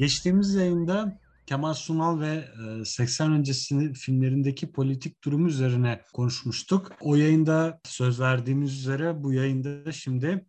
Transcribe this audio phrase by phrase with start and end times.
[0.00, 2.48] Geçtiğimiz yayında Kemal Sunal ve
[2.84, 6.92] 80 öncesi filmlerindeki politik durum üzerine konuşmuştuk.
[7.00, 10.46] O yayında söz verdiğimiz üzere bu yayında şimdi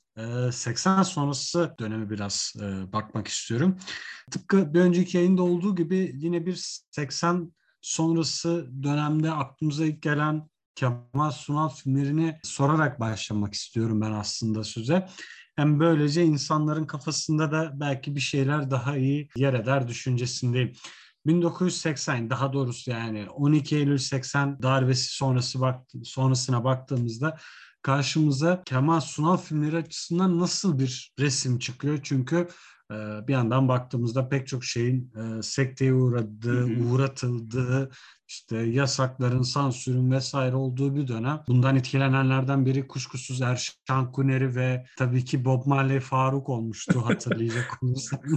[0.52, 2.54] 80 sonrası dönemi biraz
[2.94, 3.78] bakmak istiyorum.
[4.32, 11.32] Tıpkı bir önceki yayında olduğu gibi yine bir 80 sonrası dönemde aklımıza ilk gelen Kemal
[11.32, 15.08] Sunal filmlerini sorarak başlamak istiyorum ben aslında söze.
[15.56, 20.74] Hem böylece insanların kafasında da belki bir şeyler daha iyi yer eder düşüncesindeyim.
[21.26, 27.38] 1980 daha doğrusu yani 12 Eylül 80 darbesi sonrası bak sonrasına baktığımızda
[27.82, 32.00] karşımıza Kemal Sunal filmleri açısından nasıl bir resim çıkıyor?
[32.04, 32.48] Çünkü
[33.28, 37.92] bir yandan baktığımızda pek çok şeyin e, sekteye uğradığı, uğratıldığı,
[38.28, 41.44] işte yasakların, sansürün vesaire olduğu bir dönem.
[41.48, 48.20] Bundan etkilenenlerden biri kuşkusuz Erşan Kuneri ve tabii ki Bob Marley Faruk olmuştu hatırlayacak olursan.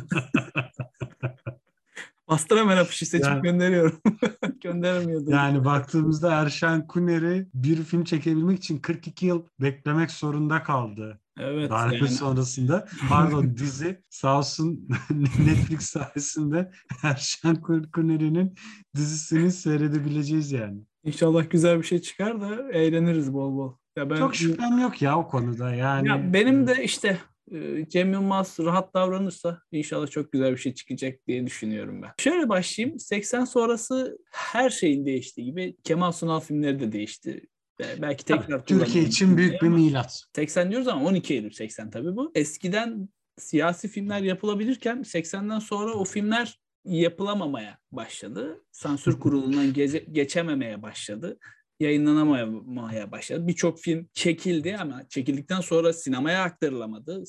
[2.28, 4.00] Bastır hemen afişi seçip yani, gönderiyorum.
[4.60, 5.32] Gönderemiyordum.
[5.32, 11.20] Yani baktığımızda Erşen Kuneri bir film çekebilmek için 42 yıl beklemek zorunda kaldı.
[11.38, 11.70] Evet.
[11.70, 12.08] Darbe yani.
[12.08, 14.88] sonrasında pardon dizi sağ olsun
[15.46, 16.70] Netflix sayesinde
[17.02, 17.56] Erşen
[17.92, 18.54] Kuneri'nin
[18.96, 20.80] dizisini seyredebileceğiz yani.
[21.04, 23.76] İnşallah güzel bir şey çıkar da eğleniriz bol bol.
[23.96, 26.08] Ya ben Çok şüphem yok ya o konuda yani.
[26.08, 27.18] Ya benim de işte
[27.52, 32.10] e, Cem Yılmaz rahat davranırsa inşallah çok güzel bir şey çıkacak diye düşünüyorum ben.
[32.18, 32.98] Şöyle başlayayım.
[32.98, 37.46] 80 sonrası her şeyin değiştiği gibi Kemal Sunal filmleri de değişti.
[37.78, 40.24] Belki tekrar Türkiye için büyük bir milat.
[40.36, 42.32] 80 diyoruz ama 12 Eylül 80 tabii bu.
[42.34, 43.08] Eskiden
[43.38, 48.64] siyasi filmler yapılabilirken 80'den sonra o filmler yapılamamaya başladı.
[48.72, 51.38] Sansür kurulundan geze, geçememeye başladı.
[51.80, 53.46] Yayınlanamaya başladı.
[53.46, 57.24] Birçok film çekildi ama çekildikten sonra sinemaya aktarılamadı.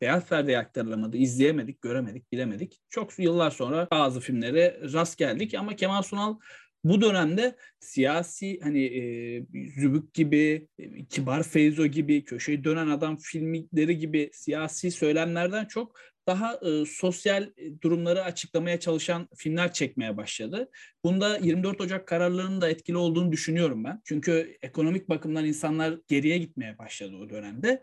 [0.00, 1.16] Beyaz perdeye aktarılamadı.
[1.16, 2.80] İzleyemedik, göremedik, bilemedik.
[2.88, 6.38] Çok yıllar sonra bazı filmlere rast geldik ama Kemal Sunal
[6.84, 9.02] bu dönemde siyasi hani e,
[9.80, 16.54] Zübük gibi, e, Kibar Feyzo gibi, Köşeyi Dönen Adam filmleri gibi siyasi söylemlerden çok daha
[16.54, 20.70] e, sosyal e, durumları açıklamaya çalışan filmler çekmeye başladı.
[21.04, 24.02] Bunda 24 Ocak kararlarının da etkili olduğunu düşünüyorum ben.
[24.04, 27.82] Çünkü ekonomik bakımdan insanlar geriye gitmeye başladı o dönemde.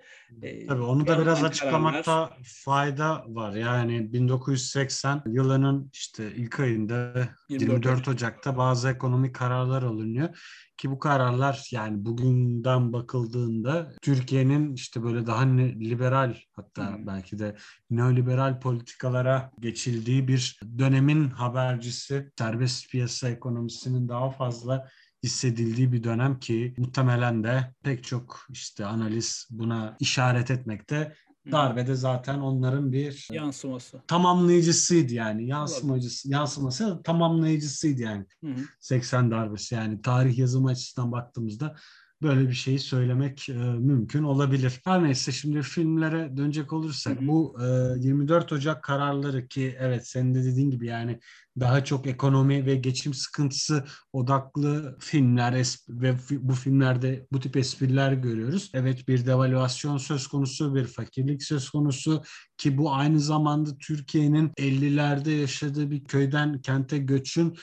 [0.67, 2.39] Tabii onu da biraz açıklamakta kararlar...
[2.43, 3.55] fayda var.
[3.55, 7.13] Yani 1980 yılının işte ilk ayında
[7.49, 10.29] 24, 24 Ocak'ta bazı ekonomik kararlar alınıyor
[10.77, 17.07] ki bu kararlar yani bugünden bakıldığında Türkiye'nin işte böyle daha liberal hatta hmm.
[17.07, 17.55] belki de
[17.89, 24.89] neoliberal politikalara geçildiği bir dönemin habercisi serbest piyasa ekonomisinin daha fazla
[25.23, 31.15] hissedildiği bir dönem ki muhtemelen de pek çok işte analiz buna işaret etmekte.
[31.51, 34.01] Darbede zaten onların bir yansıması.
[34.07, 35.47] Tamamlayıcısıydı yani.
[35.47, 38.25] Yansımacısı, yansıması tamamlayıcısıydı yani.
[38.43, 38.59] Hı hı.
[38.79, 41.75] 80 darbesi yani tarih yazımı açısından baktığımızda
[42.21, 44.81] böyle bir şeyi söylemek e, mümkün olabilir.
[44.85, 50.43] Her neyse şimdi filmlere dönecek olursak bu e, 24 Ocak kararları ki evet senin de
[50.43, 51.19] dediğin gibi yani
[51.59, 58.71] daha çok ekonomi ve geçim sıkıntısı odaklı filmler ve bu filmlerde bu tip espriler görüyoruz.
[58.73, 62.23] Evet bir devalüasyon söz konusu, bir fakirlik söz konusu
[62.57, 67.57] ki bu aynı zamanda Türkiye'nin 50'lerde yaşadığı bir köyden kente göçün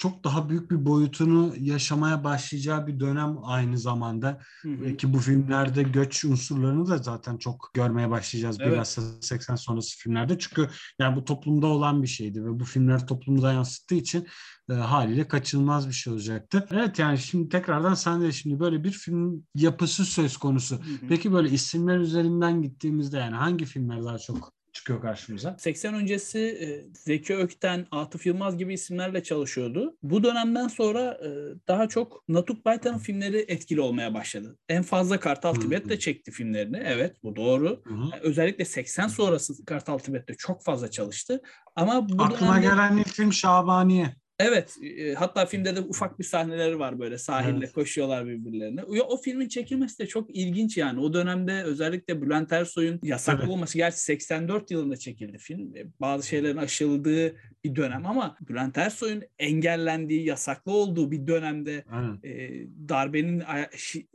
[0.00, 4.40] çok daha büyük bir boyutunu yaşamaya başlayacağı bir dönem aynı zamanda.
[4.62, 4.96] Hı hı.
[4.96, 8.72] Ki bu filmlerde göç unsurlarını da zaten çok görmeye başlayacağız evet.
[8.72, 10.38] bilhassa 80 sonrası filmlerde.
[10.38, 10.68] Çünkü
[10.98, 14.26] yani bu toplumda olan bir şeydi ve bu filmler toplumda yansıttığı için
[14.70, 16.66] e, haliyle kaçınılmaz bir şey olacaktı.
[16.70, 20.76] Evet yani şimdi tekrardan sen de şimdi böyle bir film yapısı söz konusu.
[20.76, 21.08] Hı hı.
[21.08, 25.56] Peki böyle isimler üzerinden gittiğimizde yani hangi filmler daha çok çıkıyor karşımıza.
[25.58, 29.96] 80 öncesi e, Zeki Ökten, Atıf Yılmaz gibi isimlerle çalışıyordu.
[30.02, 31.28] Bu dönemden sonra e,
[31.68, 34.58] daha çok Natuk Baytan'ın filmleri etkili olmaya başladı.
[34.68, 36.82] En fazla Kartal Tibet de çekti filmlerini.
[36.84, 37.82] Evet bu doğru.
[37.90, 41.42] Yani özellikle 80 sonrası Kartal Tibet'te çok fazla çalıştı.
[41.76, 42.66] Ama bu Aklıma dönemde...
[42.66, 44.19] gelen ilk film Şabaniye.
[44.40, 47.72] Evet, e, hatta filmde de ufak bir sahneleri var böyle sahilde evet.
[47.72, 48.82] koşuyorlar birbirlerine.
[48.82, 51.00] O, o filmin çekilmesi de çok ilginç yani.
[51.00, 53.52] O dönemde özellikle Bülent Ersoy'un yasaklı evet.
[53.52, 55.76] olması, gerçi 84 yılında çekildi film.
[55.76, 61.84] E, bazı şeylerin aşıldığı bir dönem ama Bülent Ersoy'un engellendiği, yasaklı olduğu bir dönemde
[62.24, 62.50] e,
[62.88, 63.42] darbenin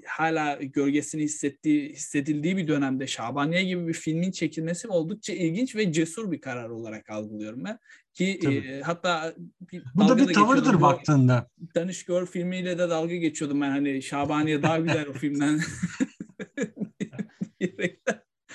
[0.05, 6.31] hala gölgesini hissettiği, hissedildiği bir dönemde Şabaniye gibi bir filmin çekilmesi oldukça ilginç ve cesur
[6.31, 7.79] bir karar olarak algılıyorum ben.
[8.15, 9.33] Ki e, hatta
[9.71, 11.49] bir bu da bir tavırdır baktığında.
[11.75, 15.61] Danış Gör filmiyle de dalga geçiyordum ben hani Şabaniye daha güzel o filmden.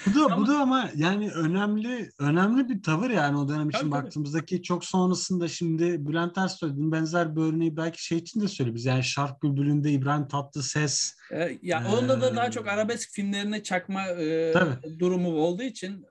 [0.07, 3.91] bu da ama, bu da ama yani önemli önemli bir tavır yani o dönem için
[3.91, 8.87] baktığımızdaki çok sonrasında şimdi Bülent Ersoy'un benzer bir örneği belki şey için de söyleyebiliriz.
[8.87, 11.15] Yani Şark Bülbülü'nde İbrahim Tatlıses.
[11.33, 14.55] Ee, ya ee, onda da daha çok arabesk filmlerine çakma e,
[14.99, 16.07] durumu olduğu için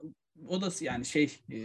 [0.48, 1.58] o da yani şey e,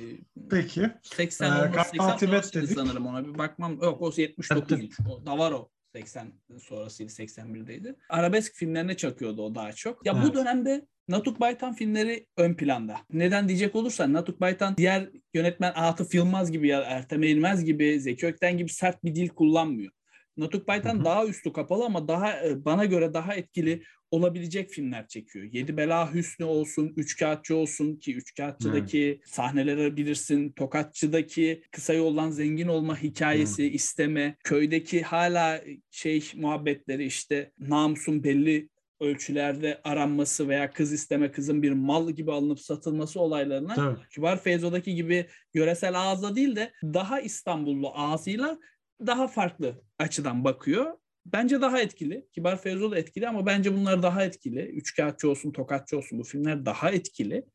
[0.50, 0.92] Peki.
[1.04, 3.80] 80 ee, olması 80 sonrasıydı sanırım ona bir bakmam.
[3.82, 5.70] Yok o 79 evet, o da var o.
[5.96, 7.96] 80 sonrasıydı 81'deydi.
[8.10, 10.06] Arabesk filmlerine çakıyordu o daha çok.
[10.06, 10.24] Ya evet.
[10.26, 12.98] bu dönemde Natuk Baytan filmleri ön planda.
[13.14, 18.28] Neden diyecek olursan Natuk Baytan diğer yönetmen Atıf Yılmaz gibi ya Ertem Eğilmez gibi Zeki
[18.28, 19.92] Ökten gibi sert bir dil kullanmıyor.
[20.38, 25.46] Natuk Baytan daha üstü kapalı ama daha e, bana göre daha etkili olabilecek filmler çekiyor.
[25.52, 29.30] Yedi Bela Hüsnü olsun, Üç Kağıtçı olsun ki Üç Kağıtçı'daki evet.
[29.30, 30.52] sahneleri bilirsin.
[30.52, 33.76] Tokatçı'daki kısa yoldan zengin olma hikayesi, evet.
[33.76, 35.62] isteme, köydeki hala
[35.92, 42.60] şey muhabbetleri işte namusun belli ölçülerde aranması veya kız isteme kızın bir mal gibi alınıp
[42.60, 44.10] satılması olaylarına evet.
[44.10, 48.58] Kibar Feyzo'daki gibi yöresel ağızla değil de daha İstanbullu ağzıyla
[49.00, 50.94] daha farklı açıdan bakıyor.
[51.26, 52.28] Bence daha etkili.
[52.36, 54.60] Kibar Feyzo da etkili ama bence bunlar daha etkili.
[54.60, 57.46] Üçkağıtçı olsun, tokatçı olsun bu filmler daha etkili.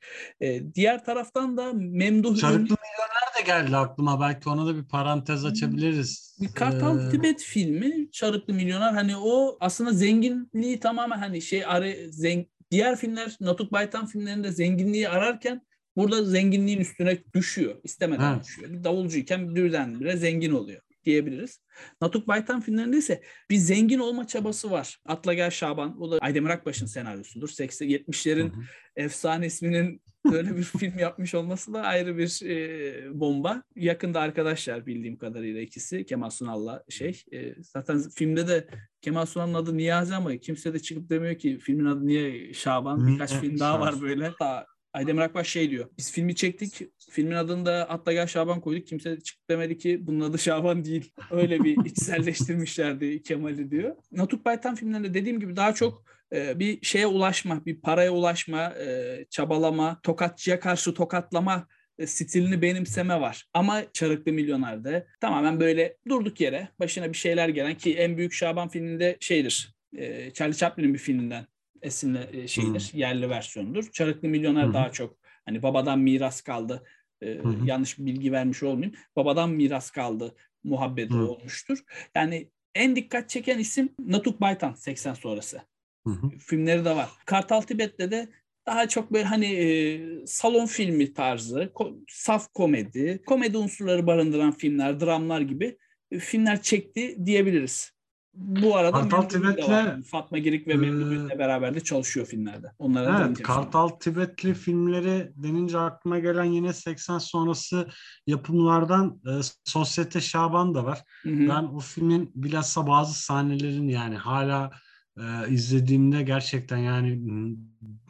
[0.41, 2.37] Ee, diğer taraftan da Memduh...
[2.37, 4.21] Çarıklı Milyoner de geldi aklıma.
[4.21, 6.39] Belki ona da bir parantez açabiliriz.
[6.41, 7.11] Bir Kartal ee...
[7.11, 13.37] Tibet filmi Çarıklı Milyoner hani o aslında zenginliği tamamen hani şey arı zeng diğer filmler
[13.41, 15.63] Natuk Baytan filmlerinde zenginliği ararken
[15.97, 17.75] burada zenginliğin üstüne düşüyor.
[17.85, 18.45] istemeden evet.
[18.45, 18.73] düşüyor.
[18.73, 21.61] Bir davulcuyken birdenbire zengin oluyor diyebiliriz.
[22.01, 24.99] Natuk Baytan filmlerinde ise bir zengin olma çabası var.
[25.07, 27.49] Atla Gel Şaban, o da Aydemir Akbaş'ın senaryosudur.
[27.49, 28.53] 80, 70'lerin
[28.97, 30.03] efsane isminin
[30.33, 33.63] böyle bir film yapmış olması da ayrı bir e, bomba.
[33.77, 37.23] Yakında arkadaşlar bildiğim kadarıyla ikisi Kemal Sunal'la şey.
[37.33, 38.69] E, zaten filmde de
[39.01, 43.07] Kemal Sunal'ın adı Niyazi ama kimse de çıkıp demiyor ki filmin adı niye Şaban.
[43.07, 44.33] Birkaç film daha var böyle.
[44.41, 45.91] Daha Aydemir Akbaş şey diyor.
[45.99, 46.83] Biz filmi çektik.
[47.11, 48.87] Filmin adını da Atla Gel Şaban koyduk.
[48.87, 51.13] Kimse de çıkıp demedi ki bunun adı Şaban değil.
[51.31, 53.97] Öyle bir içselleştirmişlerdi Kemal'i diyor.
[54.13, 59.25] Natuk Baytan filmlerinde dediğim gibi daha çok e, bir şeye ulaşma, bir paraya ulaşma, e,
[59.31, 61.67] çabalama, tokatçıya karşı tokatlama
[61.99, 63.49] e, stilini benimseme var.
[63.55, 68.69] Ama Çarıklı Milyoner'de tamamen böyle durduk yere başına bir şeyler gelen ki en büyük Şaban
[68.69, 69.75] filminde şeydir.
[69.97, 71.47] E, Charlie Chaplin'in bir filminden
[71.83, 73.01] esinle e, şeydir, hmm.
[73.01, 73.91] yerli versiyonudur.
[73.93, 74.75] Çarıklı Milyoner hmm.
[74.75, 76.85] daha çok hani babadan miras kaldı.
[77.23, 77.67] E, hmm.
[77.67, 78.97] Yanlış bir bilgi vermiş olmayayım.
[79.17, 80.35] Babadan miras kaldı
[80.65, 81.29] muhabbeti hmm.
[81.29, 81.79] olmuştur.
[82.15, 85.61] Yani en dikkat çeken isim Natuk Baytan 80 sonrası.
[86.05, 86.31] Hmm.
[86.39, 87.09] Filmleri de var.
[87.27, 88.29] Kartal Tibet'te de
[88.67, 95.01] daha çok böyle hani e, salon filmi tarzı, ko- saf komedi, komedi unsurları barındıran filmler,
[95.01, 95.79] dramlar gibi
[96.11, 97.93] e, filmler çekti diyebiliriz.
[98.35, 102.73] Bu arada Kartal Tibet'le Fatma Girik ve Memduh e, beraber de çalışıyor filmlerde.
[102.79, 107.89] Onlara evet, Kartal Tibetli filmleri denince aklıma gelen yine 80 sonrası
[108.27, 109.31] yapımlardan e,
[109.65, 111.03] Sosyete Şaban da var.
[111.23, 111.49] Hı hı.
[111.49, 114.71] Ben o filmin bilhassa bazı sahnelerini yani hala
[115.19, 117.21] e, izlediğimde gerçekten yani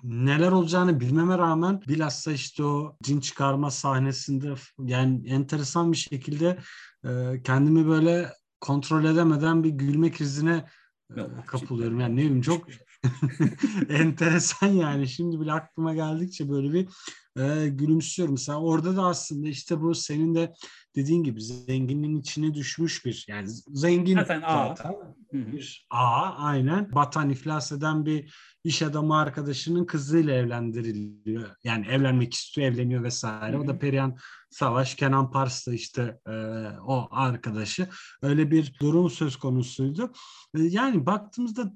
[0.03, 6.59] neler olacağını bilmeme rağmen bilhassa işte o cin çıkarma sahnesinde yani enteresan bir şekilde
[7.05, 10.65] e, kendimi böyle kontrol edemeden bir gülme krizine
[11.17, 12.01] e, kapılıyorum.
[12.01, 12.67] Yani ne bileyim çok
[13.89, 15.09] enteresan yani.
[15.09, 16.89] Şimdi bile aklıma geldikçe böyle bir
[17.39, 18.35] e, gülümsüyorum.
[18.35, 20.53] Mesela orada da aslında işte bu senin de
[20.97, 24.95] dediğin gibi zenginin içine düşmüş bir yani zengin zaten, zaten
[25.33, 31.51] bir A aynen batan iflas eden bir iş adamı arkadaşının kızıyla evlendiriliyor.
[31.65, 33.57] Yani evlenmek istiyor, evleniyor vesaire.
[33.57, 33.63] Hı-hı.
[33.65, 34.17] O da Perihan
[34.51, 36.33] Savaş, Kenan Pars da işte e,
[36.87, 37.89] o arkadaşı.
[38.23, 40.13] Öyle bir durum söz konusuydu.
[40.55, 41.73] E, yani baktığımızda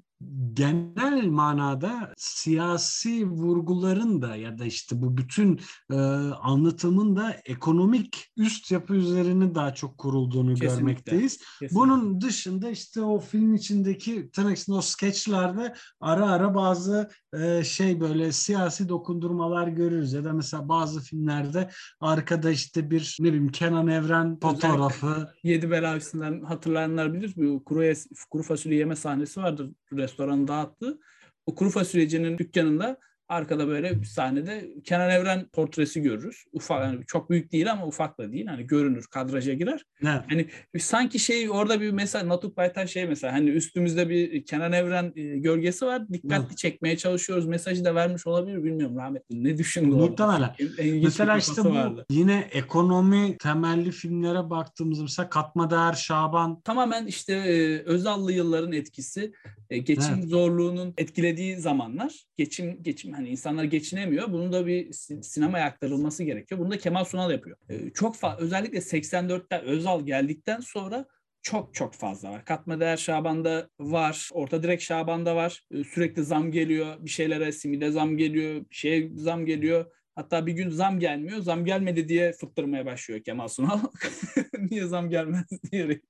[0.53, 5.59] genel manada siyasi vurguların da ya da işte bu bütün
[5.91, 5.95] e,
[6.41, 10.77] anlatımın da ekonomik üst yapı üzerine daha çok kurulduğunu Kesinlikle.
[10.77, 11.37] görmekteyiz.
[11.37, 11.75] Kesinlikle.
[11.75, 18.31] Bunun dışında işte o film içindeki tırnak o skeçlerde ara ara bazı e, şey böyle
[18.31, 21.69] siyasi dokundurmalar görürüz ya da mesela bazı filmlerde
[21.99, 25.27] arkada işte bir ne bileyim Kenan Evren fotoğrafı.
[25.43, 25.99] Yedi Bela
[26.43, 27.33] hatırlayanlar bilir.
[27.37, 27.93] Bu kuru,
[28.29, 29.71] kuru fasulye yeme sahnesi vardır
[30.05, 30.99] restoranı dağıttı.
[31.45, 32.97] O kuru fasulyecinin dükkanında
[33.29, 36.45] arkada böyle bir sahnede Kenan Evren portresi görürüz.
[36.53, 38.45] Ufak yani çok büyük değil ama ufak da değil.
[38.45, 39.85] Hani görünür, kadraja girer.
[40.03, 40.21] Evet.
[40.29, 40.47] Hani
[40.79, 45.23] sanki şey orada bir mesela Natuk Baytar şey mesela hani üstümüzde bir Kenan Evren e,
[45.23, 46.09] gölgesi var.
[46.13, 46.57] Dikkatli evet.
[46.57, 47.45] çekmeye çalışıyoruz.
[47.45, 49.43] Mesajı da vermiş olabilir bilmiyorum rahmetli.
[49.43, 50.55] Ne düşündü Muhtemelen.
[51.03, 52.05] Mesela işte bu vardı.
[52.09, 56.61] yine ekonomi temelli filmlere baktığımızda mesela Katma Değer Şaban.
[56.61, 59.31] Tamamen işte e, Özallı yılların etkisi.
[59.69, 60.29] E, geçim evet.
[60.29, 62.25] zorluğunun etkilediği zamanlar.
[62.37, 64.31] Geçim geçim Hani insanlar geçinemiyor.
[64.31, 64.91] Bunun da bir
[65.21, 66.61] sinemaya aktarılması gerekiyor.
[66.61, 67.57] Bunu da Kemal Sunal yapıyor.
[67.69, 71.05] Ee, çok fazla özellikle 84'te Özal geldikten sonra
[71.41, 72.45] çok çok fazla var.
[72.45, 74.29] Katma değer Şaban'da var.
[74.33, 75.63] Orta direk Şaban'da var.
[75.71, 76.95] Ee, sürekli zam geliyor.
[76.99, 78.65] Bir şeylere simide zam geliyor.
[78.69, 79.85] Bir şeye zam geliyor.
[80.15, 81.39] Hatta bir gün zam gelmiyor.
[81.39, 83.79] Zam gelmedi diye fıttırmaya başlıyor Kemal Sunal.
[84.71, 86.03] Niye zam gelmez diyerek.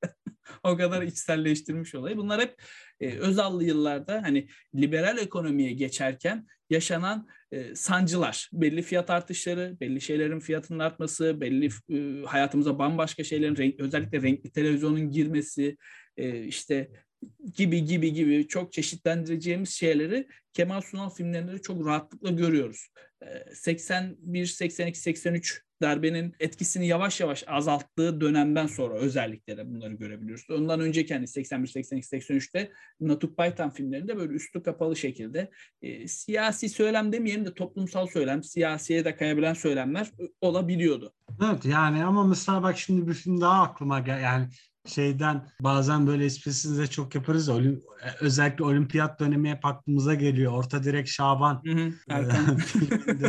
[0.66, 2.18] O kadar içselleştirmiş olayı.
[2.18, 2.56] Bunlar hep
[3.00, 8.50] e, Özallı yıllarda hani liberal ekonomiye geçerken yaşanan e, sancılar.
[8.54, 14.52] Belli fiyat artışları, belli şeylerin fiyatının artması, belli e, hayatımıza bambaşka şeylerin renk, özellikle renkli
[14.52, 15.78] televizyonun girmesi,
[16.18, 16.90] e, işte
[17.56, 22.88] gibi gibi gibi çok çeşitlendireceğimiz şeyleri Kemal Sunal filmlerinde çok rahatlıkla görüyoruz.
[23.54, 30.50] 81, 82, 83 darbenin etkisini yavaş yavaş azalttığı dönemden sonra özellikle de bunları görebiliyoruz.
[30.50, 36.70] Ondan önceki hani 81, 82, 83'te Natuk Baytan filmlerinde böyle üstü kapalı şekilde e, siyasi
[36.70, 41.14] söylem demeyelim de toplumsal söylem, siyasiye de kayabilen söylemler olabiliyordu.
[41.46, 44.48] Evet yani ama mesela bak şimdi bir film daha aklıma gel yani
[44.86, 47.50] şeyden bazen böyle esprisini de çok yaparız.
[47.50, 47.82] Olim,
[48.20, 50.52] özellikle olimpiyat dönemi hep aklımıza geliyor.
[50.54, 51.62] Orta direk Şaban.
[51.66, 52.60] Hı hı, Erkan.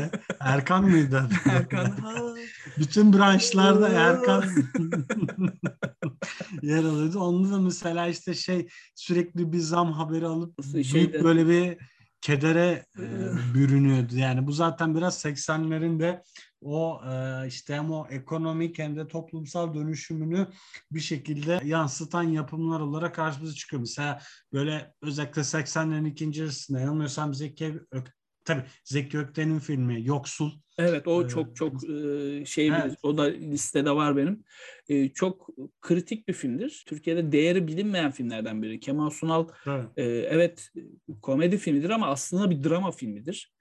[0.41, 1.29] Erkan mıydı?
[1.45, 1.93] Erkan.
[2.79, 4.45] Bütün branşlarda Erkan
[6.63, 7.19] yer alıyordu.
[7.19, 11.79] Onda da mesela işte şey sürekli bir zam haberi alıp büyük böyle bir
[12.21, 13.05] kedere e,
[13.55, 14.17] bürünüyordu.
[14.17, 15.99] Yani bu zaten biraz 80'lerin
[16.61, 20.47] o e, işte hem o ekonomik hem de toplumsal dönüşümünü
[20.91, 23.81] bir şekilde yansıtan yapımlar olarak karşımıza çıkıyor.
[23.81, 24.21] Mesela
[24.53, 28.13] böyle özellikle 80'lerin ikinci yarısında yanılmıyorsam Zeki Ök,
[28.45, 31.81] tabii Zeki Ökten'in filmi Yoksul Evet o çok çok
[32.47, 32.99] şey evet.
[33.03, 34.45] o da listede var benim.
[35.15, 35.49] Çok
[35.81, 36.85] kritik bir filmdir.
[36.87, 38.81] Türkiye'de değeri bilinmeyen filmlerden biri.
[38.81, 40.71] Kemal Sunal evet, evet
[41.23, 43.53] komedi filmidir ama aslında bir drama filmidir.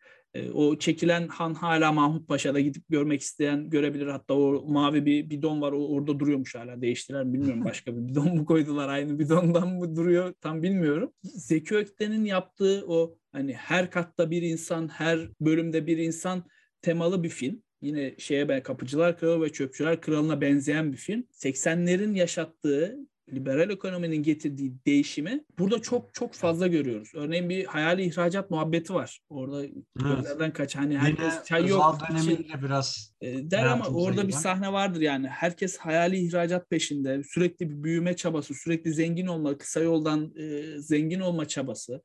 [0.54, 4.08] O çekilen Han hala Mahmut Paşa'da gidip görmek isteyen görebilir.
[4.08, 8.46] Hatta o mavi bir bidon var orada duruyormuş hala değiştiler bilmiyorum başka bir bidon mu
[8.46, 11.12] koydular aynı bidondan mı duruyor tam bilmiyorum.
[11.24, 16.44] Zeki Ökten'in yaptığı o hani her katta bir insan her bölümde bir insan
[16.82, 17.64] temalı bir film.
[17.82, 21.28] Yine şeye ben Kapıcılar Kralı ve Çöpçüler Kralı'na benzeyen bir film.
[21.32, 22.98] 80'lerin yaşattığı
[23.34, 27.12] liberal ekonominin getirdiği değişimi burada çok çok fazla görüyoruz.
[27.16, 29.20] Örneğin bir hayali ihracat muhabbeti var.
[29.30, 29.66] Orada
[30.06, 30.54] evet.
[30.54, 35.02] kaç hani herkes Yine çay yok için biraz e, der ama orada bir sahne vardır
[35.02, 35.28] yani.
[35.28, 37.22] Herkes hayali ihracat peşinde.
[37.24, 42.02] Sürekli bir büyüme çabası, sürekli zengin olma, kısa yoldan e, zengin olma çabası,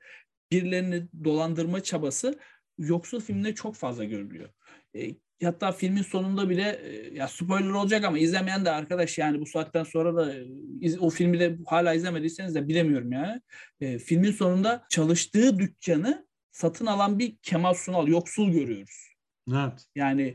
[0.52, 2.38] birilerini dolandırma çabası
[2.78, 4.48] yoksul filmde çok fazla görülüyor.
[4.96, 9.46] E, hatta filmin sonunda bile e, ya spoiler olacak ama izlemeyen de arkadaş yani bu
[9.46, 10.34] saatten sonra da
[10.82, 13.40] e, o filmi de hala izlemediyseniz de bilemiyorum yani.
[13.80, 19.10] E, filmin sonunda çalıştığı dükkanı satın alan bir Kemal Sunal yoksul görüyoruz.
[19.48, 19.86] Evet.
[19.94, 20.34] Yani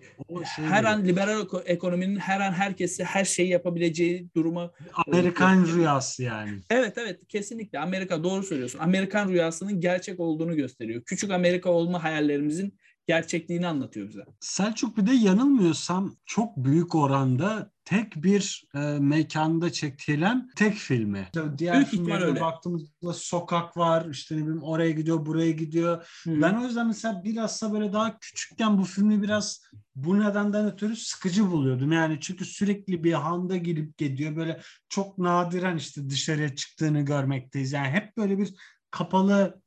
[0.55, 4.71] şey her an liberal ekonominin her an herkesi her şeyi yapabileceği duruma
[5.07, 6.59] Amerikan rüyası yani.
[6.69, 8.79] Evet evet kesinlikle Amerika doğru söylüyorsun.
[8.79, 11.03] Amerikan rüyasının gerçek olduğunu gösteriyor.
[11.05, 14.25] Küçük Amerika olma hayallerimizin gerçekliğini anlatıyor bize.
[14.39, 21.29] Selçuk bir de yanılmıyorsam çok büyük oranda tek bir e, mekanda çekilen tek filmi.
[21.57, 26.21] Diğer Büyük filmlere baktığımızda sokak var, işte ne bileyim oraya gidiyor, buraya gidiyor.
[26.23, 26.41] Hı.
[26.41, 29.61] Ben o yüzden mesela bilhassa böyle daha küçükken bu filmi biraz
[29.95, 31.91] bu nedenden ötürü sıkıcı buluyordum.
[31.91, 34.35] Yani çünkü sürekli bir handa girip gidiyor.
[34.35, 37.71] Böyle çok nadiren işte dışarıya çıktığını görmekteyiz.
[37.71, 38.53] Yani hep böyle bir
[38.91, 39.61] kapalı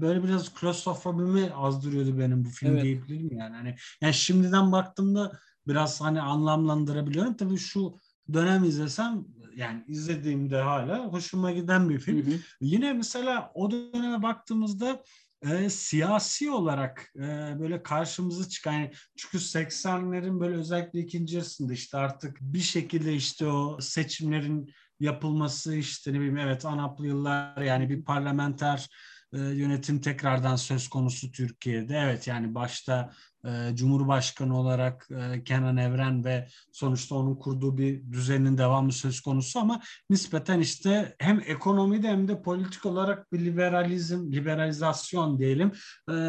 [0.00, 2.82] böyle biraz klostrofobimi azdırıyordu benim bu film evet.
[2.82, 3.56] diyebilirim yani.
[3.56, 5.32] Hani yani şimdiden baktığımda
[5.66, 7.34] biraz hani anlamlandırabiliyorum.
[7.34, 7.96] Tabii şu
[8.32, 9.24] dönem izlesem
[9.56, 12.26] yani izlediğimde hala hoşuma giden bir film.
[12.26, 12.38] Hı hı.
[12.60, 15.02] Yine mesela o döneme baktığımızda
[15.50, 17.20] e, siyasi olarak e,
[17.60, 23.46] böyle karşımıza çıkan yani çünkü 80'lerin böyle özellikle ikinci yarısında işte artık bir şekilde işte
[23.46, 28.88] o seçimlerin yapılması işte ne bileyim evet ANAP'lı yıllar yani bir parlamenter
[29.32, 31.96] e, yönetim tekrardan söz konusu Türkiye'de.
[31.96, 33.12] Evet yani başta
[33.44, 39.58] e, Cumhurbaşkanı olarak e, Kenan Evren ve sonuçta onun kurduğu bir düzenin devamı söz konusu
[39.58, 45.72] ama nispeten işte hem ekonomide hem de politik olarak bir liberalizm, liberalizasyon diyelim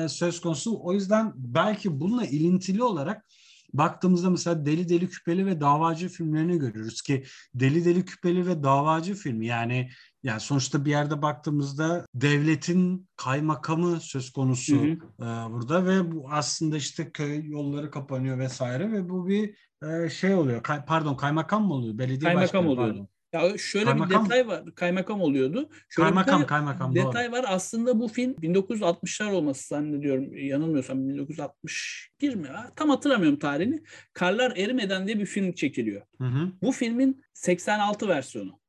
[0.07, 0.79] söz konusu.
[0.83, 3.25] O yüzden belki bununla ilintili olarak
[3.73, 7.23] baktığımızda mesela Deli Deli Küpeli ve Davacı filmlerini görüyoruz ki
[7.55, 9.89] Deli Deli Küpeli ve Davacı filmi yani
[10.23, 15.23] yani sonuçta bir yerde baktığımızda devletin kaymakamı söz konusu hı hı.
[15.23, 20.33] E, burada ve bu aslında işte köy yolları kapanıyor vesaire ve bu bir e, şey
[20.33, 20.63] oluyor.
[20.63, 21.97] Kay, pardon kaymakam mı oluyor?
[21.97, 23.07] Belediye kaymakam oluyor.
[23.33, 24.25] Ya şöyle kaymakam.
[24.25, 24.75] bir detay var.
[24.75, 25.69] Kaymakam oluyordu.
[25.89, 26.95] Şöyle kaymakam, bir kaymakam.
[26.95, 27.31] Detay doğru.
[27.31, 27.45] var.
[27.47, 30.37] Aslında bu film 1960'lar olması zannediyorum.
[30.37, 32.47] Yanılmıyorsam 1961 mi?
[32.75, 33.83] Tam hatırlamıyorum tarihini.
[34.13, 36.01] Karlar Erimeden diye bir film çekiliyor.
[36.17, 36.51] Hı hı.
[36.61, 38.62] Bu filmin 86 versiyonu.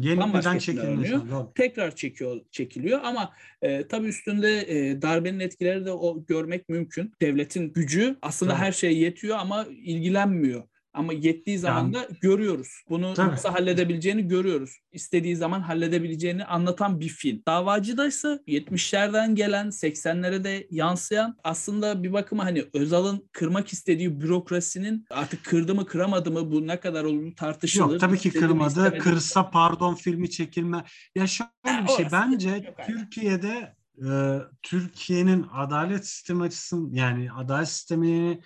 [0.00, 1.20] Yeniden çekilmiyor.
[1.54, 3.32] Tekrar çekiyor, çekiliyor ama
[3.62, 7.12] e, tabii üstünde e, darbenin etkileri de o görmek mümkün.
[7.20, 8.62] Devletin gücü aslında Tabii.
[8.62, 10.62] her şeye yetiyor ama ilgilenmiyor.
[10.92, 12.82] Ama yettiği zaman yani, da görüyoruz.
[12.88, 13.32] Bunu tabii.
[13.32, 14.78] nasıl halledebileceğini görüyoruz.
[14.92, 17.42] İstediği zaman halledebileceğini anlatan bir film.
[17.46, 25.44] Davacıdaysa 70'lerden gelen 80'lere de yansıyan aslında bir bakıma hani Özal'ın kırmak istediği bürokrasinin artık
[25.44, 27.92] kırdı mı kıramadı mı bu ne kadar olduğunu tartışılır.
[27.92, 28.98] Yok tabii ki kırmadı.
[28.98, 30.84] Kırsa pardon filmi çekilme.
[31.14, 38.40] Ya şöyle bir şey bence Türkiye'de e, Türkiye'nin adalet sistemi açısından yani adalet sistemini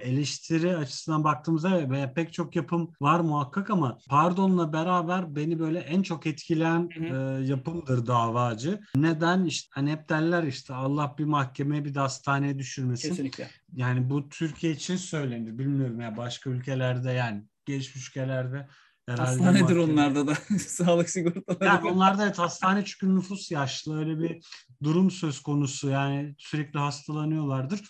[0.00, 6.02] eleştiri açısından baktığımızda ve pek çok yapım var muhakkak ama Pardon'la beraber beni böyle en
[6.02, 6.88] çok etkileyen.
[6.96, 8.80] E, yapımdır davacı.
[8.96, 9.44] Neden?
[9.44, 13.08] işte hani hep derler işte Allah bir mahkemeye bir de hastaneye düşürmesin.
[13.08, 13.48] Kesinlikle.
[13.76, 15.58] Yani bu Türkiye için söylenir.
[15.58, 18.68] Bilmiyorum ya başka ülkelerde yani geçmiş ülkelerde
[19.08, 19.82] Hastanedir mahkeme.
[19.82, 21.64] onlarda da sağlık sigortaları.
[21.64, 24.46] Yani onlarda evet hastane çünkü nüfus yaşlı öyle bir
[24.82, 27.80] durum söz konusu yani sürekli hastalanıyorlardır.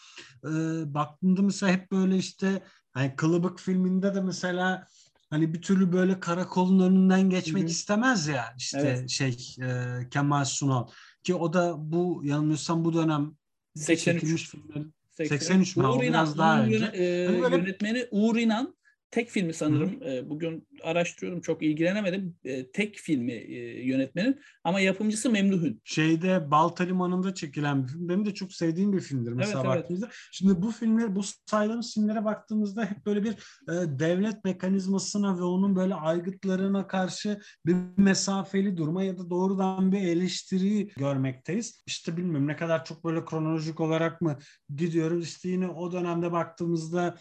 [0.44, 4.86] Ee, baktığımda mesela hep böyle işte hani Kılıbık filminde de mesela
[5.30, 7.70] hani bir türlü böyle karakolun önünden geçmek Hı-hı.
[7.70, 9.10] istemez ya işte evet.
[9.10, 10.86] şey e, Kemal Sunal
[11.22, 13.36] ki o da bu yanılmıyorsam bu dönem
[13.76, 15.86] 83 çekilmiş filmlerin 83 mi?
[15.86, 16.84] Uğur İnan, biraz daha önce.
[16.84, 17.56] E, hani böyle...
[17.56, 18.75] Yönetmeni Uğur İnan
[19.16, 25.30] tek filmi sanırım e, bugün araştırıyorum çok ilgilenemedim e, tek filmi e, yönetmenin ama yapımcısı
[25.30, 25.80] Memduh'un.
[25.84, 30.06] Şeyde Balta Limanı'nda çekilen bir film benim de çok sevdiğim bir filmdir mesela evet, baktığımızda.
[30.06, 30.16] Evet.
[30.32, 35.76] Şimdi bu filmler bu saydığımız filmlere baktığımızda hep böyle bir e, devlet mekanizmasına ve onun
[35.76, 41.82] böyle aygıtlarına karşı bir mesafeli durma ya da doğrudan bir eleştiri görmekteyiz.
[41.86, 44.38] İşte bilmiyorum ne kadar çok böyle kronolojik olarak mı
[44.76, 47.16] gidiyoruz işte yine o dönemde baktığımızda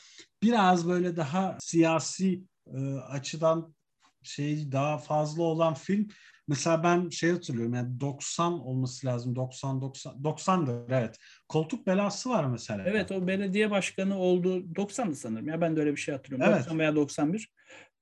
[0.46, 3.76] biraz böyle daha siyasi e, açıdan
[4.24, 6.08] şey daha fazla olan film
[6.48, 11.18] mesela ben şey hatırlıyorum yani 90 olması lazım 90 90 90'dır evet.
[11.48, 12.84] Koltuk belası var mesela.
[12.88, 16.54] Evet o belediye başkanı oldu 90'dı sanırım ya ben de öyle bir şey hatırlıyorum.
[16.54, 16.60] Evet.
[16.60, 17.54] 90 veya 91.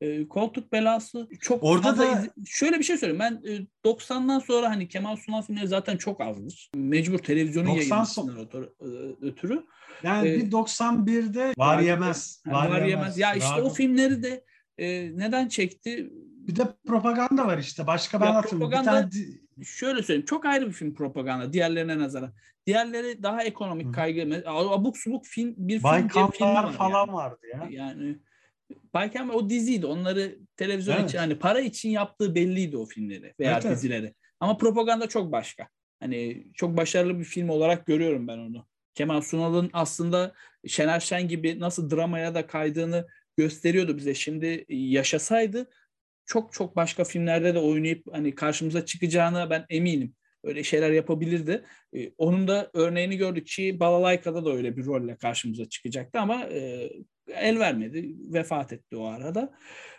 [0.03, 2.21] E, koltuk belası çok Orada fazla da...
[2.37, 2.47] iz...
[2.47, 3.19] şöyle bir şey söyleyeyim.
[3.19, 6.71] Ben e, 90'dan sonra hani Kemal Sunal filmleri zaten çok azdır.
[6.75, 8.77] Mecbur televizyonun 90 yayınlamasından son...
[9.21, 9.65] ötürü.
[10.03, 12.43] Yani ee, bir 91'de var yemez.
[12.45, 13.17] Var, var yemez.
[13.17, 13.63] Ya işte Rahat.
[13.63, 14.43] o filmleri de
[14.77, 16.09] e, neden çekti?
[16.37, 17.87] Bir de propaganda var işte.
[17.87, 18.41] Başka ben.
[18.41, 19.09] Propaganda, tane...
[19.65, 20.25] şöyle söyleyeyim.
[20.25, 22.33] Çok ayrı bir film propaganda diğerlerine nazaran.
[22.65, 24.43] Diğerleri daha ekonomik kaygı.
[24.47, 27.13] Abuk subuk film bir Bay film, var falan yani.
[27.13, 27.67] vardı ya.
[27.69, 28.17] Yani
[28.93, 29.85] Baykan o diziydi.
[29.85, 31.09] Onları televizyon evet.
[31.09, 34.05] için hani para için yaptığı belliydi o filmleri veya evet, dizileri.
[34.05, 34.15] Evet.
[34.39, 35.67] Ama propaganda çok başka.
[35.99, 38.65] Hani çok başarılı bir film olarak görüyorum ben onu.
[38.93, 40.33] Kemal Sunal'ın aslında
[40.67, 44.13] Şener Şen gibi nasıl dramaya da kaydığını gösteriyordu bize.
[44.13, 45.69] Şimdi yaşasaydı
[46.25, 50.15] çok çok başka filmlerde de oynayıp hani karşımıza çıkacağına ben eminim.
[50.43, 51.65] Öyle şeyler yapabilirdi.
[51.93, 56.89] Ee, onun da örneğini gördük ki Balalayka'da da öyle bir rolle karşımıza çıkacaktı ama e,
[57.27, 58.15] el vermedi.
[58.33, 59.53] Vefat etti o arada.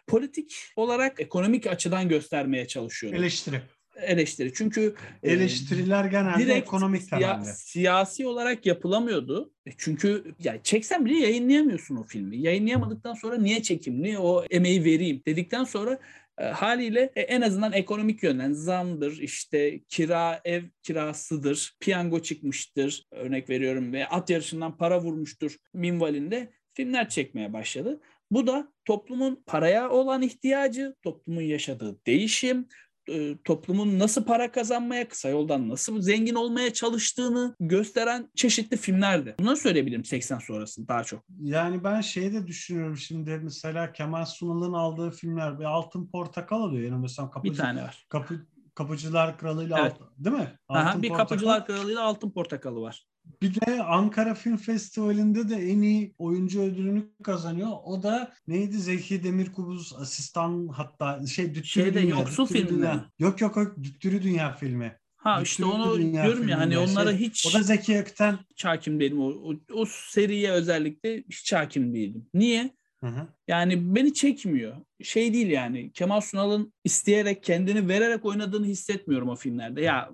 [0.07, 3.17] Politik olarak ekonomik açıdan göstermeye çalışıyordu.
[3.17, 3.61] Eleştiri
[3.97, 4.53] eleştiri.
[4.55, 9.53] Çünkü e, eleştiriler genelde direkt ekonomik siya, siyasi olarak yapılamıyordu.
[9.67, 12.37] E, çünkü yani çeksen bile yayınlayamıyorsun o filmi.
[12.37, 15.99] Yayınlayamadıktan sonra niye çekim, niye o emeği vereyim dedikten sonra
[16.39, 23.93] e, haliyle en azından ekonomik yönden zamdır, işte kira, ev kirasıdır, piyango çıkmıştır örnek veriyorum
[23.93, 28.01] ve at yarışından para vurmuştur minvalinde filmler çekmeye başladı.
[28.31, 32.69] Bu da toplumun paraya olan ihtiyacı, toplumun yaşadığı değişim,
[33.09, 39.35] e, toplumun nasıl para kazanmaya, kısa yoldan nasıl zengin olmaya çalıştığını gösteren çeşitli filmlerdi.
[39.39, 41.25] Bunları söyleyebilirim 80 sonrası daha çok.
[41.41, 46.91] Yani ben şeyi de düşünüyorum şimdi mesela Kemal Sunal'ın aldığı filmler bir Altın Portakal oluyor.
[46.91, 48.07] Yani mesela kapıcı, bir tane var.
[48.09, 49.93] Kapı, Kapıcılar Kralı'yla evet.
[49.93, 50.59] Alt, değil mi?
[50.69, 51.29] Altın Aha, bir Portakal.
[51.29, 53.07] Kapıcılar Kralı'yla Altın Portakalı var.
[53.43, 57.71] Bir de Ankara Film Festivali'nde de en iyi oyuncu ödülünü kazanıyor.
[57.85, 62.17] O da neydi Zeki Demirkubuz asistan hatta şey Düttürü Şeyde, Dünya.
[62.17, 62.87] Yoksul filmi
[63.19, 64.99] Yok yok yok Düttürü Dünya filmi.
[65.17, 68.39] Ha Düttürü işte onu diyorum ya hani onlara şey, hiç O da Zeki Ökten.
[68.51, 69.21] Hiç hakim değilim.
[69.21, 72.27] O, o, o seriye özellikle hiç hakim değilim.
[72.35, 72.71] Niye?
[73.01, 73.29] Hı hı.
[73.49, 74.77] Yani beni çekmiyor.
[75.03, 79.81] Şey değil yani Kemal Sunal'ın isteyerek kendini vererek oynadığını hissetmiyorum o filmlerde.
[79.81, 80.11] Ya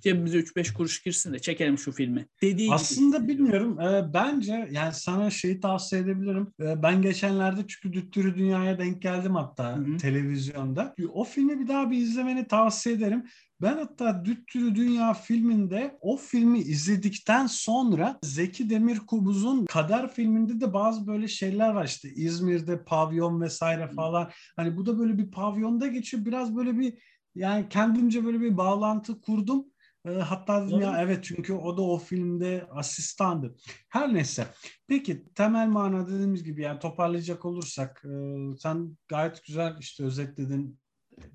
[0.00, 3.28] cebimize 3-5 kuruş girsin de çekelim şu filmi dediği Aslında gibi.
[3.28, 3.80] bilmiyorum.
[3.80, 6.52] E, bence yani sana şeyi tavsiye edebilirim.
[6.60, 9.96] E, ben geçenlerde çünkü Düttürü Dünya'ya denk geldim hatta Hı-hı.
[9.96, 10.94] televizyonda.
[11.12, 13.24] O filmi bir daha bir izlemeni tavsiye ederim.
[13.62, 21.06] Ben hatta Düttürü Dünya filminde o filmi izledikten sonra Zeki Demirkubuz'un Kader filminde de bazı
[21.06, 24.30] böyle şeyler var işte İzmir'de pavyon vesaire falan.
[24.56, 26.24] Hani bu da böyle bir pavyonda geçiyor.
[26.24, 26.94] Biraz böyle bir
[27.34, 29.64] yani kendimce böyle bir bağlantı kurdum.
[30.06, 33.56] E, hatta dedim ya evet çünkü o da o filmde asistandı.
[33.88, 34.46] Her neyse.
[34.88, 38.10] Peki temel manada dediğimiz gibi yani toparlayacak olursak e,
[38.58, 40.80] sen gayet güzel işte özetledin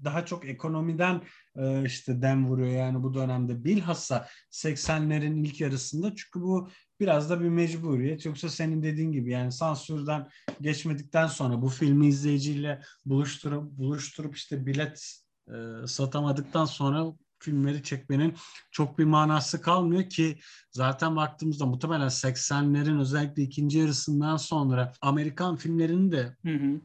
[0.03, 1.21] daha çok ekonomiden
[1.55, 7.41] e, işte dem vuruyor yani bu dönemde bilhassa 80'lerin ilk yarısında çünkü bu biraz da
[7.41, 10.29] bir mecburiyet yoksa senin dediğin gibi yani sansürden
[10.61, 17.05] geçmedikten sonra bu filmi izleyiciyle buluşturup buluşturup işte bilet e, satamadıktan sonra
[17.45, 18.35] filmleri çekmenin
[18.71, 20.39] çok bir manası kalmıyor ki
[20.71, 26.81] zaten baktığımızda muhtemelen 80'lerin özellikle ikinci yarısından sonra Amerikan filmlerinin de hı hı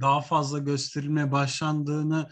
[0.00, 2.28] daha fazla gösterilmeye başlandığını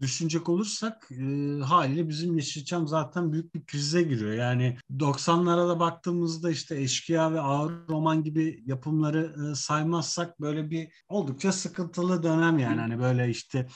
[0.00, 1.24] düşünecek olursak e,
[1.60, 4.32] haliyle bizim Yeşilçam zaten büyük bir krize giriyor.
[4.32, 10.88] Yani 90'lara da baktığımızda işte Eşkıya ve Ağır Roman gibi yapımları e, saymazsak böyle bir
[11.08, 12.80] oldukça sıkıntılı dönem yani.
[12.80, 13.66] Hani böyle işte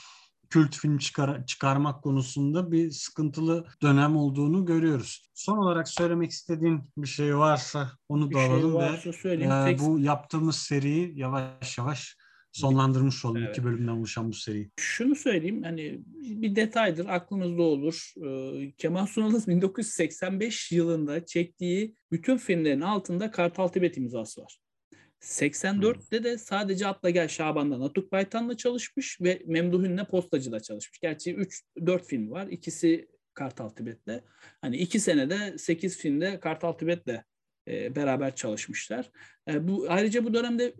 [0.49, 5.29] kült film çıkar, çıkarmak konusunda bir sıkıntılı dönem olduğunu görüyoruz.
[5.33, 10.55] Son olarak söylemek istediğin bir şey varsa onu da alalım şey ve e, bu yaptığımız
[10.55, 12.15] seriyi yavaş yavaş
[12.55, 13.57] sonlandırmış oldum evet.
[13.57, 14.71] iki bölümden oluşan bu seriyi.
[14.79, 18.13] Şunu söyleyeyim hani bir detaydır aklınızda olur.
[18.25, 24.59] Ee, Kemal Sunal'ın 1985 yılında çektiği bütün filmlerin altında Kartal Tibet imzası var.
[25.21, 30.99] 84'te de sadece Atla Gel Şaban'da Natuk Baytan'la çalışmış ve Memduh Ünlü Postacı'da çalışmış.
[30.99, 31.35] Gerçi
[31.77, 32.47] 3-4 film var.
[32.47, 34.23] İkisi Kartal Tibet'le.
[34.61, 37.23] Hani iki senede 8 filmde Kartal Tibet'le
[37.67, 39.11] e, beraber çalışmışlar.
[39.49, 40.73] E, bu ayrıca bu dönemde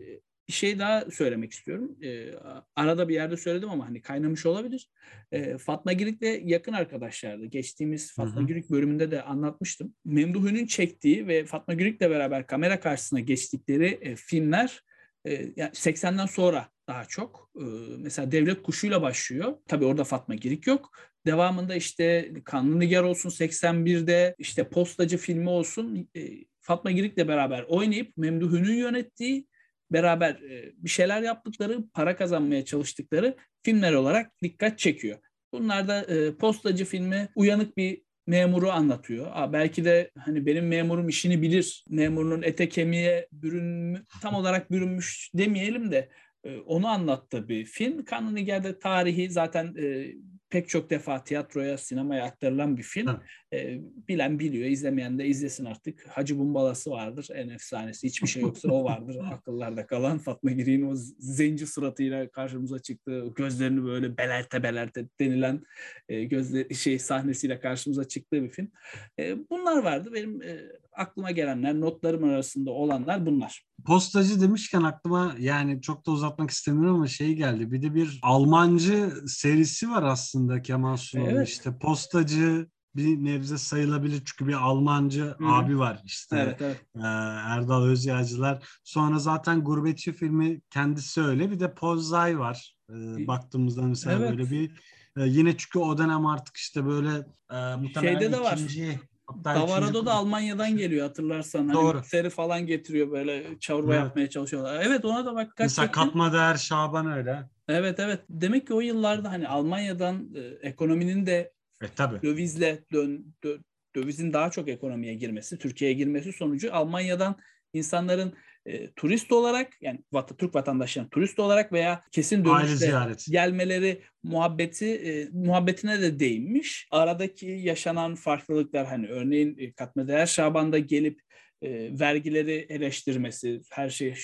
[0.48, 1.96] bir şey daha söylemek istiyorum.
[2.02, 2.30] E,
[2.76, 4.90] arada bir yerde söyledim ama hani kaynamış olabilir.
[5.32, 7.46] E, Fatma Girik'le yakın arkadaşlardı.
[7.46, 9.94] Geçtiğimiz Fatma hı Girik bölümünde de anlatmıştım.
[10.04, 14.82] Memduh'un çektiği ve Fatma Girik'le beraber kamera karşısına geçtikleri e, filmler
[15.26, 17.50] e, yani 80'den sonra daha çok.
[17.56, 17.64] E,
[17.98, 19.56] mesela Devlet Kuşu'yla başlıyor.
[19.68, 20.90] Tabii orada Fatma Girik yok.
[21.26, 26.20] Devamında işte Kanlı Nigar olsun 81'de işte Postacı filmi olsun e,
[26.60, 29.46] Fatma Girik'le beraber oynayıp Memduh'un yönettiği
[29.90, 35.18] beraber e, bir şeyler yaptıkları, para kazanmaya çalıştıkları filmler olarak dikkat çekiyor.
[35.52, 39.26] Bunlar da e, postacı filmi uyanık bir memuru anlatıyor.
[39.32, 41.84] Aa, belki de hani benim memurum işini bilir.
[41.88, 46.08] Memurunun ete kemiğe bürün tam olarak bürünmüş demeyelim de
[46.44, 48.04] e, onu anlattı bir film.
[48.04, 50.12] Kanuni Niger'de tarihi zaten e,
[50.56, 53.20] pek çok defa tiyatroya, sinemaya aktarılan bir film.
[53.52, 56.06] E, bilen biliyor, izlemeyen de izlesin artık.
[56.08, 58.06] Hacı Bumbalası vardır, en efsanesi.
[58.06, 60.18] Hiçbir şey yoksa o vardır akıllarda kalan.
[60.18, 65.62] Fatma Giri'nin o zenci suratıyla karşımıza çıktığı, gözlerini böyle belerte belerte denilen
[66.08, 68.70] e, gözleri şey sahnesiyle karşımıza çıktığı bir film.
[69.18, 70.10] E, bunlar vardı.
[70.14, 70.60] Benim e,
[70.96, 73.64] aklıma gelenler, notlarım arasında olanlar bunlar.
[73.86, 77.72] Postacı demişken aklıma yani çok da uzatmak istemiyorum ama şey geldi.
[77.72, 81.48] Bir de bir Almancı serisi var aslında Kemal Sunal'ın evet.
[81.48, 85.48] işte postacı bir nebze sayılabilir çünkü bir Almancı Hı-hı.
[85.48, 86.80] abi var işte evet, evet.
[86.96, 87.00] Ee,
[87.46, 88.68] Erdal Özyağcılar.
[88.84, 92.76] Sonra zaten Gurbetçi filmi kendisi öyle bir de Pozay var.
[92.90, 94.30] Ee, baktığımızda mesela evet.
[94.30, 94.70] böyle bir
[95.16, 97.10] e, yine çünkü o dönem artık işte böyle
[97.50, 98.96] e, muhtemelen Şeyde de ikinci, var.
[99.44, 101.72] Davarado da Almanya'dan geliyor hatırlarsan.
[101.72, 101.96] Doğru.
[101.96, 104.04] Hani seri falan getiriyor böyle çavurma evet.
[104.04, 104.82] yapmaya çalışıyorlar.
[104.86, 105.56] Evet ona da bak.
[105.56, 107.48] Kaç Mesela katma değer Şaban öyle.
[107.68, 108.20] Evet evet.
[108.30, 112.22] Demek ki o yıllarda hani Almanya'dan e, ekonominin de e, tabii.
[112.22, 113.58] dövizle dön, dö,
[113.96, 117.36] dövizin daha çok ekonomiye girmesi, Türkiye'ye girmesi sonucu Almanya'dan
[117.72, 118.32] insanların
[118.66, 122.92] e, turist olarak yani vat Türk vatandaşlarının turist olarak veya kesin dönüşte
[123.30, 126.88] gelmeleri muhabbeti e, muhabbetine de değinmiş.
[126.90, 131.20] Aradaki yaşanan farklılıklar hani örneğin e, Katma Değer Şaban'da gelip
[131.62, 134.14] e, vergileri eleştirmesi, her şey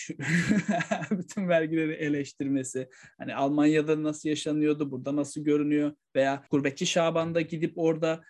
[1.10, 2.88] bütün vergileri eleştirmesi.
[3.18, 8.22] Hani Almanya'da nasıl yaşanıyordu, burada nasıl görünüyor veya Gurbetçi Şaban'da gidip orada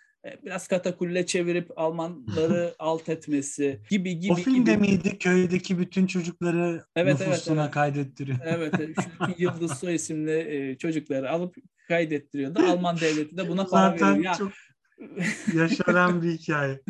[0.43, 4.33] biraz katakulle çevirip Almanları alt etmesi gibi gibi.
[4.33, 4.81] O filmde gibi.
[4.81, 7.73] miydi köydeki bütün çocukları evet, nüfusuna evet, evet.
[7.73, 8.39] kaydettiriyor?
[8.45, 11.55] Evet, e, şu Yıldız Soy isimli e, çocukları alıp
[11.87, 12.59] kaydettiriyordu.
[12.59, 14.35] Alman devleti de buna para Zaten veriyor.
[14.35, 14.51] çok
[15.53, 16.81] yaşanan bir hikaye.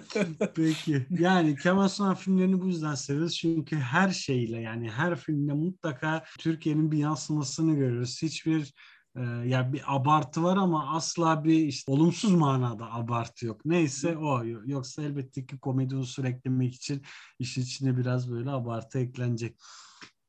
[0.55, 1.05] Peki.
[1.09, 3.37] Yani Kemal Sunal filmlerini bu yüzden seviyoruz.
[3.37, 8.21] Çünkü her şeyle yani her filmde mutlaka Türkiye'nin bir yansımasını görüyoruz.
[8.21, 8.73] Hiçbir
[9.15, 13.65] Ee, yani bir abartı var ama asla bir işte olumsuz manada abartı yok.
[13.65, 14.43] Neyse o.
[14.65, 17.01] Yoksa elbette ki komedi unsur eklemek için
[17.39, 19.57] işin içine biraz böyle abartı eklenecek.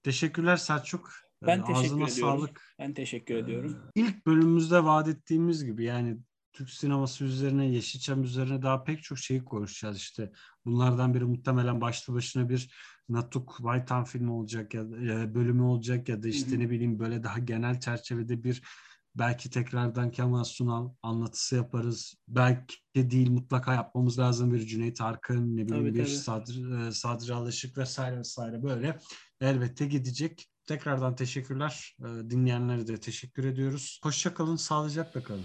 [0.03, 1.11] Teşekkürler Selçuk.
[1.43, 2.39] Ben teşekkür Ağzına ediyorum.
[2.39, 2.75] sağlık.
[2.79, 3.77] Ben teşekkür ediyorum.
[3.95, 6.19] İlk bölümümüzde vaat ettiğimiz gibi yani
[6.55, 10.33] Türk sineması üzerine, Yeşilçam üzerine daha pek çok şeyi konuşacağız işte.
[10.65, 12.75] Bunlardan biri muhtemelen başlı başına bir
[13.09, 17.23] Natuk Vaytan filmi olacak ya da e, bölümü olacak ya da işte ne bileyim böyle
[17.23, 18.63] daha genel çerçevede bir
[19.15, 22.15] belki tekrardan Kemal Sunal anlatısı yaparız.
[22.29, 26.17] Belki değil mutlaka yapmamız lazım bir Cüneyt Arkın, ne bileyim tabii, bir tabii.
[26.17, 28.99] Sadri, e, Sadri Alışık vesaire vesaire böyle
[29.41, 30.51] elbette gidecek.
[30.67, 31.97] Tekrardan teşekkürler.
[32.01, 34.01] E, dinleyenlere de teşekkür ediyoruz.
[34.03, 35.45] Hoşçakalın, sağlıcakla kalın.